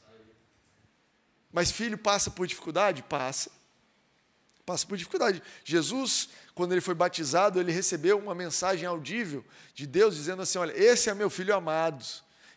[1.52, 3.02] Mas filho passa por dificuldade?
[3.02, 3.50] Passa.
[4.64, 5.42] Passa por dificuldade.
[5.64, 6.28] Jesus,
[6.58, 9.44] quando ele foi batizado, ele recebeu uma mensagem audível
[9.76, 12.04] de Deus dizendo assim: Olha, esse é meu filho amado,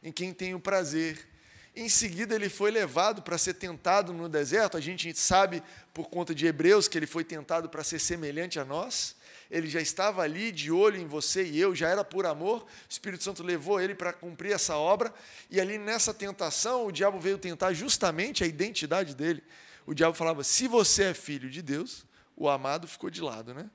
[0.01, 1.29] em quem tenho prazer.
[1.75, 4.75] Em seguida, ele foi levado para ser tentado no deserto.
[4.75, 5.61] A gente sabe,
[5.93, 9.15] por conta de Hebreus, que ele foi tentado para ser semelhante a nós.
[9.51, 12.63] Ele já estava ali de olho em você e eu, já era por amor.
[12.63, 15.13] O Espírito Santo levou ele para cumprir essa obra.
[15.47, 19.43] E ali nessa tentação, o diabo veio tentar justamente a identidade dele.
[19.85, 22.03] O diabo falava: se você é filho de Deus,
[22.35, 23.69] o amado ficou de lado, né?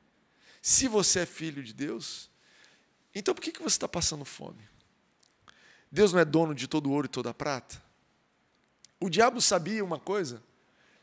[0.67, 2.29] Se você é filho de Deus,
[3.15, 4.69] então por que, você está passando fome?
[5.93, 7.81] Deus não é dono de todo ouro e toda prata?
[8.99, 10.43] O diabo sabia uma coisa,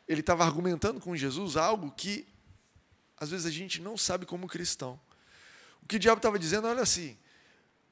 [0.05, 2.27] ele estava argumentando com Jesus algo que
[3.15, 4.99] às vezes a gente não sabe como cristão.
[5.81, 7.17] O que o diabo estava dizendo, olha assim,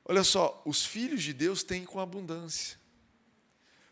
[0.04, 2.78] olha só, os filhos de Deus têm com abundância.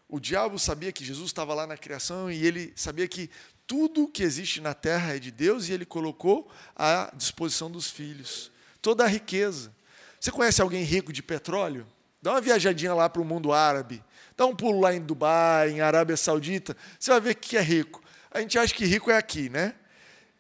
[0.06, 3.30] O diabo sabia que Jesus estava lá na criação e ele sabia que
[3.70, 8.52] tudo que existe na terra é de Deus e ele colocou à disposição dos filhos.
[8.82, 9.72] Toda a riqueza.
[10.20, 11.86] Você conhece alguém rico de petróleo?
[12.20, 14.04] Dá uma viajadinha lá para o mundo árabe.
[14.36, 16.76] Dá um pulo lá em Dubai, em Arábia Saudita.
[17.00, 18.02] Você vai ver que é rico.
[18.32, 19.76] A gente acha que rico é aqui, né?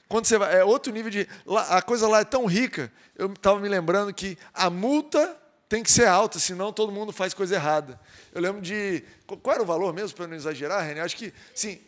[0.08, 1.28] Quando você vai, é outro nível de.
[1.70, 2.92] a coisa lá é tão rica.
[3.15, 5.38] Eu estava me lembrando que a multa
[5.70, 8.00] tem que ser alta, senão todo mundo faz coisa errada.
[8.34, 9.04] Eu lembro de.
[9.28, 11.02] Qual era o valor mesmo, para não exagerar, René?
[11.02, 11.80] Acho que, sim,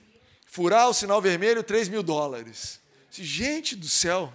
[0.52, 2.80] furar o sinal vermelho, 3 mil dólares.
[3.10, 4.32] Gente do céu.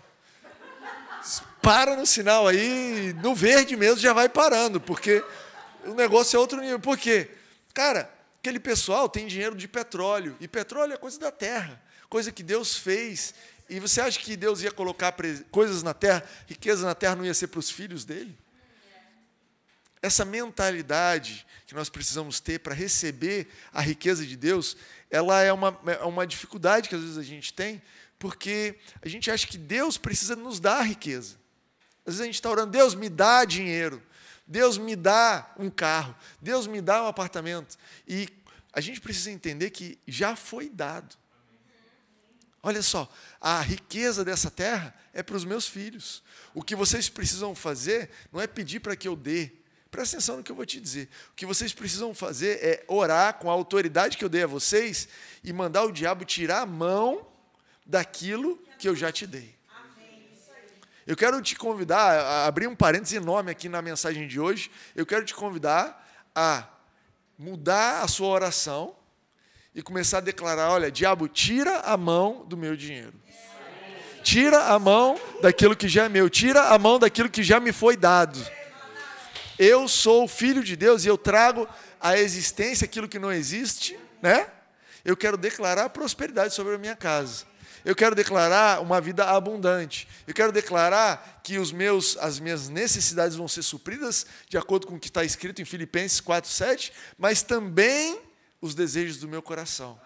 [1.61, 5.23] Para no sinal aí, no verde mesmo já vai parando, porque
[5.85, 6.81] o negócio é outro nível.
[6.81, 7.31] Por quê?
[7.75, 12.43] Cara, aquele pessoal tem dinheiro de petróleo, e petróleo é coisa da terra, coisa que
[12.43, 13.35] Deus fez.
[13.69, 15.15] E você acha que Deus ia colocar
[15.51, 18.37] coisas na terra, riqueza na terra não ia ser para os filhos dele?
[20.03, 24.77] Essa mentalidade que nós precisamos ter para receber a riqueza de Deus,
[25.11, 27.83] ela é uma, é uma dificuldade que às vezes a gente tem,
[28.19, 31.37] porque a gente acha que Deus precisa nos dar a riqueza.
[32.07, 34.03] Às vezes a gente está orando, Deus me dá dinheiro,
[34.47, 37.77] Deus me dá um carro, Deus me dá um apartamento.
[38.07, 38.29] E
[38.73, 41.17] a gente precisa entender que já foi dado.
[42.63, 46.23] Olha só, a riqueza dessa terra é para os meus filhos.
[46.53, 49.53] O que vocês precisam fazer não é pedir para que eu dê.
[49.97, 51.09] Presta atenção no que eu vou te dizer.
[51.31, 55.09] O que vocês precisam fazer é orar com a autoridade que eu dei a vocês
[55.43, 57.27] e mandar o diabo tirar a mão
[57.87, 59.57] daquilo que eu já te dei.
[61.07, 64.71] Eu quero te convidar, a abrir um parênteses enorme aqui na mensagem de hoje.
[64.95, 66.69] Eu quero te convidar a
[67.39, 68.95] mudar a sua oração
[69.75, 73.15] e começar a declarar: olha, diabo, tira a mão do meu dinheiro.
[74.23, 76.29] Tira a mão daquilo que já é meu.
[76.29, 78.39] Tira a mão daquilo que já me foi dado.
[79.59, 81.69] Eu sou filho de Deus e eu trago
[82.01, 84.49] à existência aquilo que não existe, né?
[85.05, 87.47] Eu quero declarar prosperidade sobre a minha casa.
[87.85, 90.09] Eu quero declarar uma vida abundante.
[90.27, 94.97] Eu quero declarar que os meus, as minhas necessidades vão ser supridas de acordo com
[94.97, 98.21] o que está escrito em Filipenses 4:7, mas também
[98.61, 100.01] os desejos do meu coração.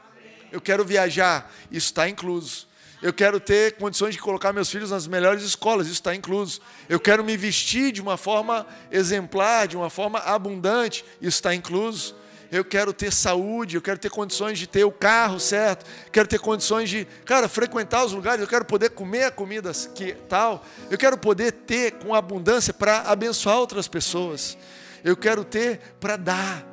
[0.52, 2.68] Eu quero viajar, isso está incluso.
[3.02, 6.60] Eu quero ter condições de colocar meus filhos nas melhores escolas, isso está incluso.
[6.88, 12.14] Eu quero me vestir de uma forma exemplar, de uma forma abundante, isso está incluso
[12.50, 16.40] eu quero ter saúde, eu quero ter condições de ter o carro certo, quero ter
[16.40, 20.98] condições de, cara, frequentar os lugares, eu quero poder comer a comida que tal, eu
[20.98, 24.58] quero poder ter com abundância para abençoar outras pessoas,
[25.04, 26.66] eu quero ter para dar.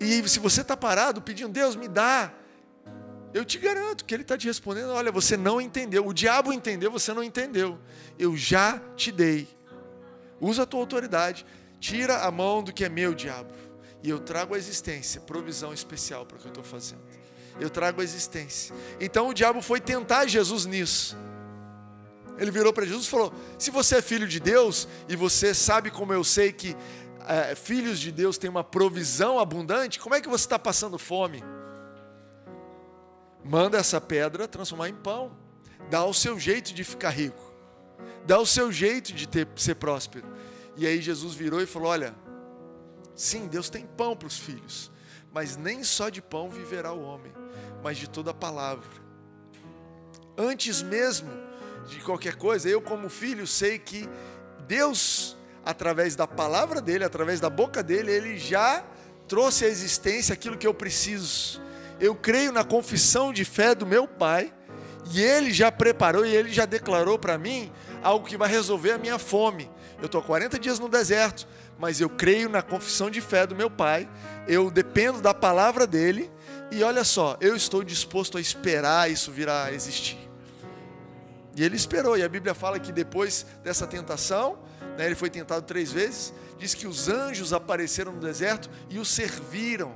[0.00, 2.32] E se você está parado pedindo, Deus me dá,
[3.34, 6.88] eu te garanto que Ele está te respondendo: olha, você não entendeu, o diabo entendeu,
[6.88, 7.76] você não entendeu,
[8.16, 9.48] eu já te dei.
[10.40, 11.44] Usa a tua autoridade,
[11.80, 13.52] tira a mão do que é meu, diabo.
[14.04, 17.02] E eu trago a existência, provisão especial para o que eu estou fazendo.
[17.58, 18.74] Eu trago a existência.
[19.00, 21.16] Então o diabo foi tentar Jesus nisso.
[22.38, 25.90] Ele virou para Jesus e falou: Se você é filho de Deus, e você sabe
[25.90, 26.76] como eu sei que
[27.26, 31.42] é, filhos de Deus têm uma provisão abundante, como é que você está passando fome?
[33.44, 35.36] Manda essa pedra transformar em pão.
[35.90, 37.52] Dá o seu jeito de ficar rico.
[38.26, 40.26] Dá o seu jeito de ter, ser próspero.
[40.76, 42.14] E aí Jesus virou e falou: Olha,
[43.14, 44.90] Sim, Deus tem pão para os filhos,
[45.32, 47.32] mas nem só de pão viverá o homem,
[47.82, 48.90] mas de toda a palavra.
[50.36, 51.30] Antes mesmo
[51.86, 54.08] de qualquer coisa, eu, como filho, sei que
[54.66, 58.84] Deus, através da palavra dele, através da boca dele, ele já
[59.28, 61.62] trouxe à existência aquilo que eu preciso.
[62.00, 64.52] Eu creio na confissão de fé do meu pai,
[65.12, 67.70] e ele já preparou e ele já declarou para mim
[68.02, 69.70] algo que vai resolver a minha fome.
[69.98, 71.46] Eu estou 40 dias no deserto,
[71.78, 74.08] mas eu creio na confissão de fé do meu pai,
[74.46, 76.30] eu dependo da palavra dele,
[76.70, 80.18] e olha só, eu estou disposto a esperar isso vir a existir.
[81.56, 84.58] E ele esperou, e a Bíblia fala que depois dessa tentação,
[84.98, 89.04] né, ele foi tentado três vezes, diz que os anjos apareceram no deserto e o
[89.04, 89.94] serviram.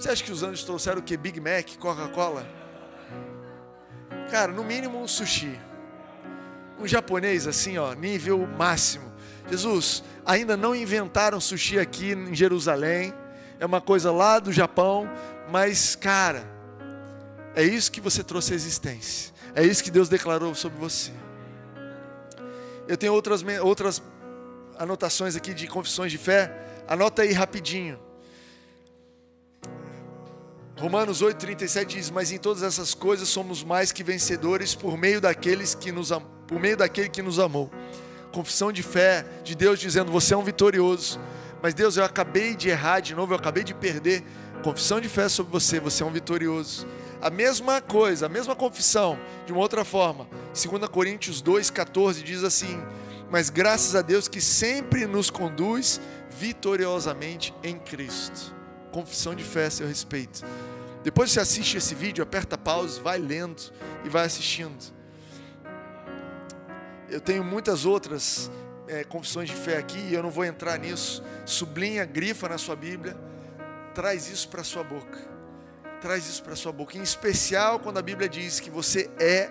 [0.00, 1.14] Você acha que os anjos trouxeram o que?
[1.14, 2.48] Big Mac, Coca-Cola?
[4.30, 5.60] Cara, no mínimo um sushi.
[6.78, 9.12] Um japonês assim, ó, nível máximo.
[9.50, 13.12] Jesus, ainda não inventaram sushi aqui em Jerusalém,
[13.58, 15.06] é uma coisa lá do Japão,
[15.50, 16.50] mas, cara,
[17.54, 19.34] é isso que você trouxe à existência.
[19.54, 21.12] É isso que Deus declarou sobre você.
[22.88, 24.02] Eu tenho outras, outras
[24.78, 26.82] anotações aqui de confissões de fé.
[26.88, 28.00] Anota aí rapidinho.
[30.80, 35.74] Romanos 8:37 diz: "Mas em todas essas coisas somos mais que vencedores por meio daqueles
[35.74, 36.10] que nos
[36.46, 37.70] por meio daquele que nos amou."
[38.32, 41.20] Confissão de fé de Deus dizendo: "Você é um vitorioso."
[41.62, 44.24] Mas Deus, eu acabei de errar de novo, eu acabei de perder.
[44.62, 46.86] Confissão de fé sobre você, você é um vitorioso.
[47.20, 50.26] A mesma coisa, a mesma confissão, de uma outra forma.
[50.54, 52.82] 2 Coríntios 2,14 diz assim:
[53.30, 58.54] Mas graças a Deus que sempre nos conduz vitoriosamente em Cristo.
[58.90, 60.42] Confissão de fé a seu respeito.
[61.02, 63.62] Depois você assiste esse vídeo, aperta pause, vai lendo
[64.04, 64.92] e vai assistindo.
[67.08, 68.50] Eu tenho muitas outras
[68.86, 71.22] é, confissões de fé aqui e eu não vou entrar nisso.
[71.46, 73.16] Sublinha, grifa na sua Bíblia,
[73.94, 75.18] traz isso para a sua boca.
[76.00, 76.96] Traz isso para a sua boca.
[76.96, 79.50] Em especial quando a Bíblia diz que você é,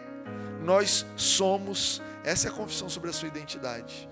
[0.61, 2.01] nós somos.
[2.23, 4.07] Essa é a confissão sobre a sua identidade.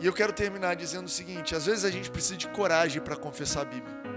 [0.00, 3.16] E eu quero terminar dizendo o seguinte: às vezes a gente precisa de coragem para
[3.16, 4.07] confessar a Bíblia.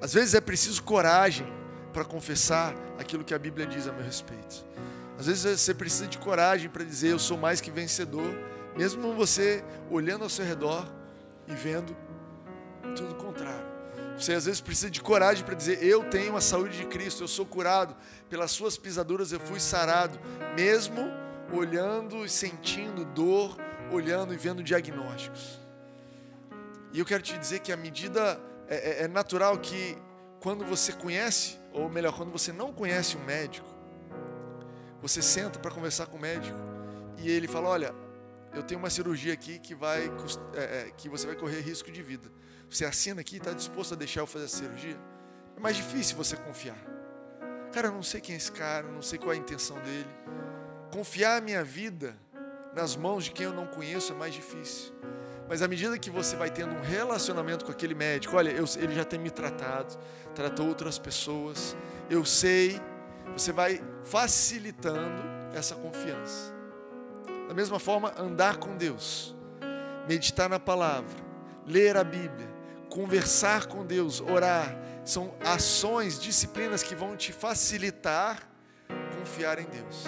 [0.00, 1.46] Às vezes é preciso coragem
[1.92, 4.64] para confessar aquilo que a Bíblia diz a meu respeito.
[5.18, 8.32] Às vezes você precisa de coragem para dizer eu sou mais que vencedor,
[8.74, 10.86] mesmo você olhando ao seu redor
[11.46, 11.94] e vendo
[12.96, 13.68] tudo contrário.
[14.16, 17.28] Você às vezes precisa de coragem para dizer eu tenho a saúde de Cristo, eu
[17.28, 17.94] sou curado,
[18.28, 20.18] pelas suas pisaduras eu fui sarado,
[20.56, 21.10] mesmo
[21.52, 23.56] olhando e sentindo dor,
[23.90, 25.58] olhando e vendo diagnósticos.
[26.92, 29.98] E eu quero te dizer que a medida é, é, é natural que
[30.40, 33.68] quando você conhece, ou melhor, quando você não conhece um médico,
[35.02, 36.56] você senta para conversar com o médico
[37.18, 37.94] e ele fala: Olha,
[38.54, 40.10] eu tenho uma cirurgia aqui que, vai,
[40.54, 42.30] é, é, que você vai correr risco de vida.
[42.70, 44.96] Você assina aqui e está disposto a deixar eu fazer a cirurgia?
[45.56, 46.78] É mais difícil você confiar.
[47.72, 50.08] Cara, eu não sei quem é esse cara, não sei qual é a intenção dele.
[50.92, 52.16] Confiar a minha vida
[52.74, 54.92] nas mãos de quem eu não conheço é mais difícil.
[55.50, 58.94] Mas à medida que você vai tendo um relacionamento com aquele médico, olha, eu, ele
[58.94, 59.98] já tem me tratado,
[60.32, 61.76] tratou outras pessoas,
[62.08, 62.80] eu sei
[63.32, 66.54] você vai facilitando essa confiança.
[67.48, 69.34] Da mesma forma, andar com Deus,
[70.08, 71.16] meditar na palavra,
[71.66, 72.48] ler a Bíblia,
[72.88, 78.48] conversar com Deus, orar, são ações, disciplinas que vão te facilitar
[79.18, 80.04] confiar em Deus.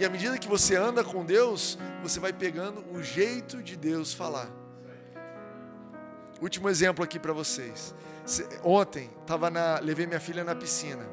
[0.00, 4.12] E à medida que você anda com Deus, você vai pegando o jeito de Deus
[4.12, 4.59] falar.
[6.40, 7.94] Último exemplo aqui para vocês.
[8.64, 11.06] Ontem, tava na, levei minha filha na piscina.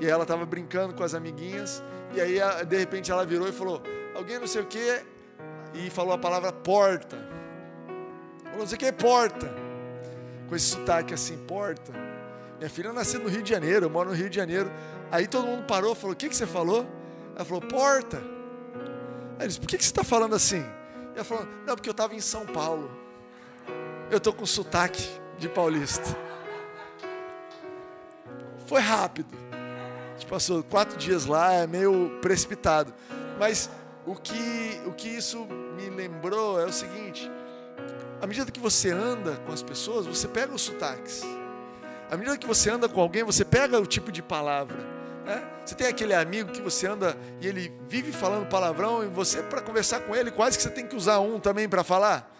[0.00, 1.82] E ela estava brincando com as amiguinhas.
[2.14, 3.82] E aí, de repente, ela virou e falou:
[4.14, 5.04] Alguém não sei o que.
[5.74, 7.16] E falou a palavra porta.
[8.44, 9.52] Falou: Não sei o que é porta.
[10.48, 11.92] Com esse sotaque assim: Porta.
[12.58, 13.86] Minha filha nasceu no Rio de Janeiro.
[13.86, 14.70] Eu moro no Rio de Janeiro.
[15.10, 16.86] Aí todo mundo parou falou: O que, que você falou?
[17.34, 18.18] Ela falou: Porta.
[19.38, 20.64] Aí eles: Por que, que você está falando assim?
[21.12, 23.03] E ela falou: Não, porque eu estava em São Paulo.
[24.10, 26.16] Eu estou com sotaque de paulista.
[28.66, 29.36] Foi rápido.
[29.52, 32.92] A gente passou quatro dias lá, é meio precipitado.
[33.38, 33.70] Mas
[34.06, 37.30] o que, o que isso me lembrou é o seguinte:
[38.20, 41.22] à medida que você anda com as pessoas, você pega os sotaques.
[42.10, 44.76] À medida que você anda com alguém, você pega o tipo de palavra.
[45.24, 45.42] Né?
[45.64, 49.62] Você tem aquele amigo que você anda e ele vive falando palavrão, e você, para
[49.62, 52.30] conversar com ele, quase que você tem que usar um também para falar.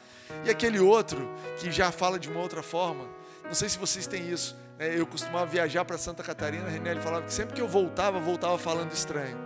[0.45, 3.09] E aquele outro que já fala de uma outra forma.
[3.45, 4.57] Não sei se vocês têm isso.
[4.79, 4.99] Né?
[4.99, 8.59] Eu costumava viajar para Santa Catarina, a Renelle falava que sempre que eu voltava, voltava
[8.59, 9.39] falando estranho.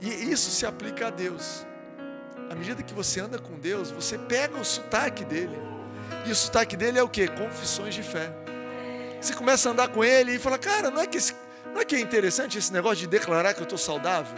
[0.00, 1.66] E isso se aplica a Deus.
[2.50, 5.56] À medida que você anda com Deus, você pega o sotaque dele.
[6.24, 7.26] E o sotaque dele é o que?
[7.28, 8.32] Confissões de fé.
[9.20, 11.34] Você começa a andar com ele e fala, cara, não é que, esse,
[11.72, 14.34] não é, que é interessante esse negócio de declarar que eu estou saudável?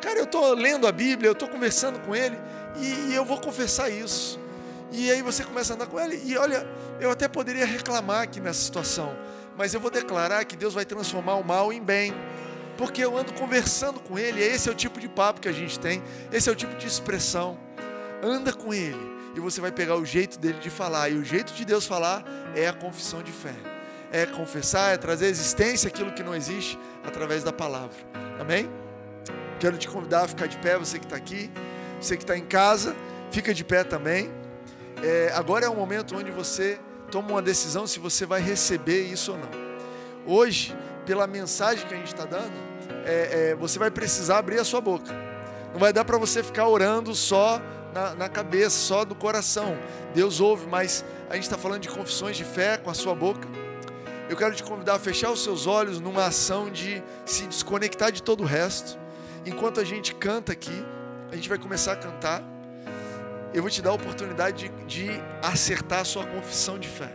[0.00, 2.38] Cara, eu estou lendo a Bíblia, eu estou conversando com ele
[2.76, 4.39] e, e eu vou confessar isso.
[4.92, 6.20] E aí você começa a andar com ele.
[6.24, 6.66] E olha,
[7.00, 9.16] eu até poderia reclamar aqui nessa situação,
[9.56, 12.12] mas eu vou declarar que Deus vai transformar o mal em bem.
[12.76, 15.78] Porque eu ando conversando com ele, esse é o tipo de papo que a gente
[15.78, 17.58] tem, esse é o tipo de expressão.
[18.22, 21.10] Anda com ele e você vai pegar o jeito dele de falar.
[21.10, 22.24] E o jeito de Deus falar
[22.54, 23.54] é a confissão de fé.
[24.10, 27.96] É confessar, é trazer existência aquilo que não existe através da palavra.
[28.40, 28.68] Amém?
[29.60, 31.50] Quero te convidar a ficar de pé, você que está aqui,
[32.00, 32.96] você que está em casa,
[33.30, 34.39] fica de pé também
[35.02, 36.78] é, agora é o momento onde você
[37.10, 39.48] toma uma decisão se você vai receber isso ou não.
[40.26, 40.76] Hoje,
[41.06, 42.52] pela mensagem que a gente está dando,
[43.04, 45.12] é, é, você vai precisar abrir a sua boca.
[45.72, 47.60] Não vai dar para você ficar orando só
[47.94, 49.76] na, na, cabeça, só do coração.
[50.14, 53.48] Deus ouve, mas a gente está falando de confissões de fé com a sua boca.
[54.28, 58.22] Eu quero te convidar a fechar os seus olhos numa ação de se desconectar de
[58.22, 58.98] todo o resto.
[59.44, 60.84] Enquanto a gente canta aqui,
[61.32, 62.42] a gente vai começar a cantar.
[63.52, 67.10] Eu vou te dar a oportunidade de, de acertar a sua confissão de fé.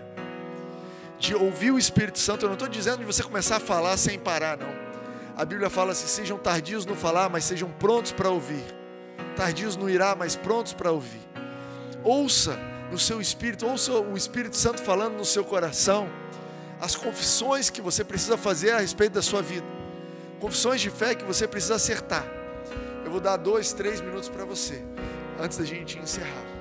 [1.18, 2.44] De ouvir o Espírito Santo.
[2.44, 4.74] Eu não estou dizendo de você começar a falar sem parar, não.
[5.38, 8.64] A Bíblia fala assim: sejam tardios no falar, mas sejam prontos para ouvir.
[9.36, 11.22] Tardios no irá, mas prontos para ouvir.
[12.04, 12.60] Ouça
[12.92, 16.08] no seu espírito, ouça o Espírito Santo falando no seu coração
[16.80, 19.66] as confissões que você precisa fazer a respeito da sua vida.
[20.40, 22.26] Confissões de fé que você precisa acertar.
[23.04, 24.84] Eu vou dar dois, três minutos para você,
[25.40, 26.55] antes da gente encerrar.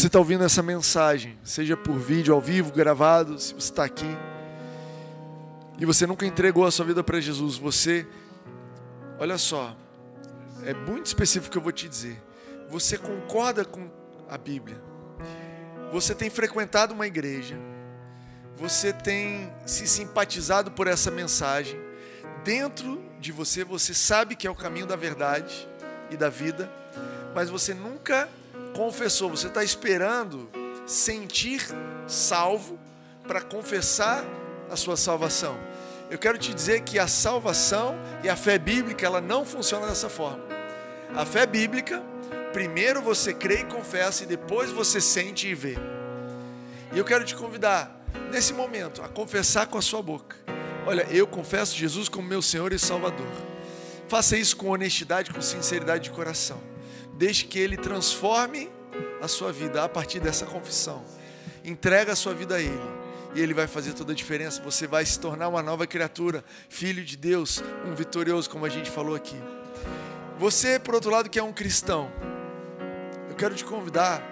[0.00, 4.08] Você está ouvindo essa mensagem, seja por vídeo, ao vivo, gravado, se você está aqui
[5.78, 8.06] e você nunca entregou a sua vida para Jesus, você,
[9.18, 9.76] olha só,
[10.64, 12.18] é muito específico que eu vou te dizer.
[12.70, 13.90] Você concorda com
[14.26, 14.82] a Bíblia,
[15.92, 17.58] você tem frequentado uma igreja,
[18.56, 21.78] você tem se simpatizado por essa mensagem,
[22.42, 25.68] dentro de você, você sabe que é o caminho da verdade
[26.10, 26.72] e da vida,
[27.34, 28.30] mas você nunca
[28.74, 30.50] confessou, você está esperando
[30.86, 31.66] sentir
[32.06, 32.78] salvo
[33.26, 34.24] para confessar
[34.70, 35.58] a sua salvação.
[36.10, 37.94] Eu quero te dizer que a salvação
[38.24, 40.42] e a fé bíblica, ela não funciona dessa forma.
[41.14, 42.02] A fé bíblica,
[42.52, 45.76] primeiro você crê e confessa e depois você sente e vê.
[46.92, 50.36] E eu quero te convidar, nesse momento, a confessar com a sua boca.
[50.86, 53.26] Olha, eu confesso Jesus como meu Senhor e Salvador.
[54.08, 56.69] Faça isso com honestidade, com sinceridade de coração.
[57.20, 58.72] Deixe que Ele transforme
[59.20, 61.04] a sua vida a partir dessa confissão.
[61.62, 62.80] Entrega a sua vida a Ele.
[63.34, 64.62] E Ele vai fazer toda a diferença.
[64.62, 68.90] Você vai se tornar uma nova criatura, filho de Deus, um vitorioso, como a gente
[68.90, 69.36] falou aqui.
[70.38, 72.10] Você, por outro lado, que é um cristão,
[73.28, 74.22] eu quero te convidar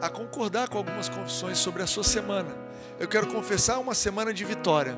[0.00, 2.56] a concordar com algumas confissões sobre a sua semana.
[3.00, 4.96] Eu quero confessar uma semana de vitória.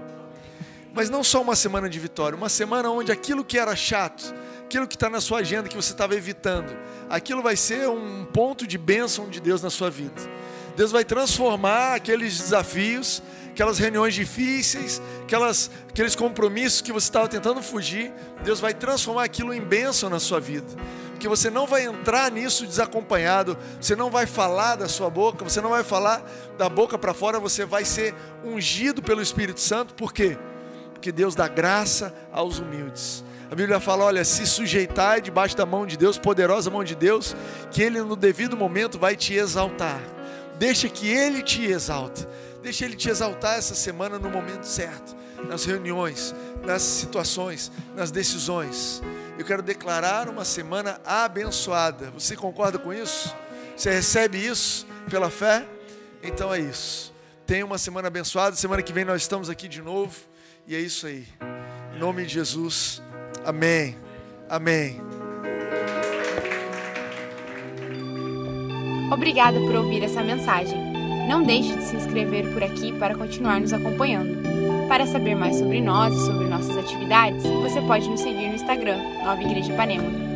[0.93, 4.34] Mas não só uma semana de vitória, uma semana onde aquilo que era chato,
[4.64, 6.76] aquilo que está na sua agenda que você estava evitando,
[7.09, 10.20] aquilo vai ser um ponto de bênção de Deus na sua vida.
[10.76, 17.62] Deus vai transformar aqueles desafios, aquelas reuniões difíceis, aquelas, aqueles compromissos que você estava tentando
[17.62, 18.12] fugir,
[18.43, 20.66] Deus vai transformar aquilo em bênção na sua vida.
[21.11, 25.61] Porque você não vai entrar nisso desacompanhado, você não vai falar da sua boca, você
[25.61, 26.22] não vai falar
[26.57, 30.38] da boca para fora, você vai ser ungido pelo Espírito Santo, por quê?
[30.38, 30.49] Porque
[31.11, 33.24] Deus dá graça aos humildes.
[33.51, 37.34] A Bíblia fala: olha, se sujeitar debaixo da mão de Deus, poderosa mão de Deus,
[37.70, 40.01] que Ele no devido momento vai te exaltar.
[40.59, 42.28] Deixa que Ele te exalte.
[42.62, 45.16] Deixa Ele te exaltar essa semana no momento certo,
[45.48, 49.03] nas reuniões, nas situações, nas decisões.
[49.38, 52.11] Eu quero declarar uma semana abençoada.
[52.11, 53.34] Você concorda com isso?
[53.74, 55.66] Você recebe isso pela fé?
[56.22, 57.14] Então é isso.
[57.46, 58.55] Tenha uma semana abençoada.
[58.55, 60.30] Semana que vem nós estamos aqui de novo.
[60.67, 61.27] E é isso aí.
[61.95, 63.03] Em nome de Jesus.
[63.45, 63.97] Amém.
[64.49, 65.01] Amém.
[69.13, 70.79] Obrigada por ouvir essa mensagem.
[71.29, 74.41] Não deixe de se inscrever por aqui para continuar nos acompanhando.
[74.89, 78.99] Para saber mais sobre nós e sobre nossas atividades, você pode nos seguir no Instagram,
[79.25, 80.30] Nova Igreja Ipanema.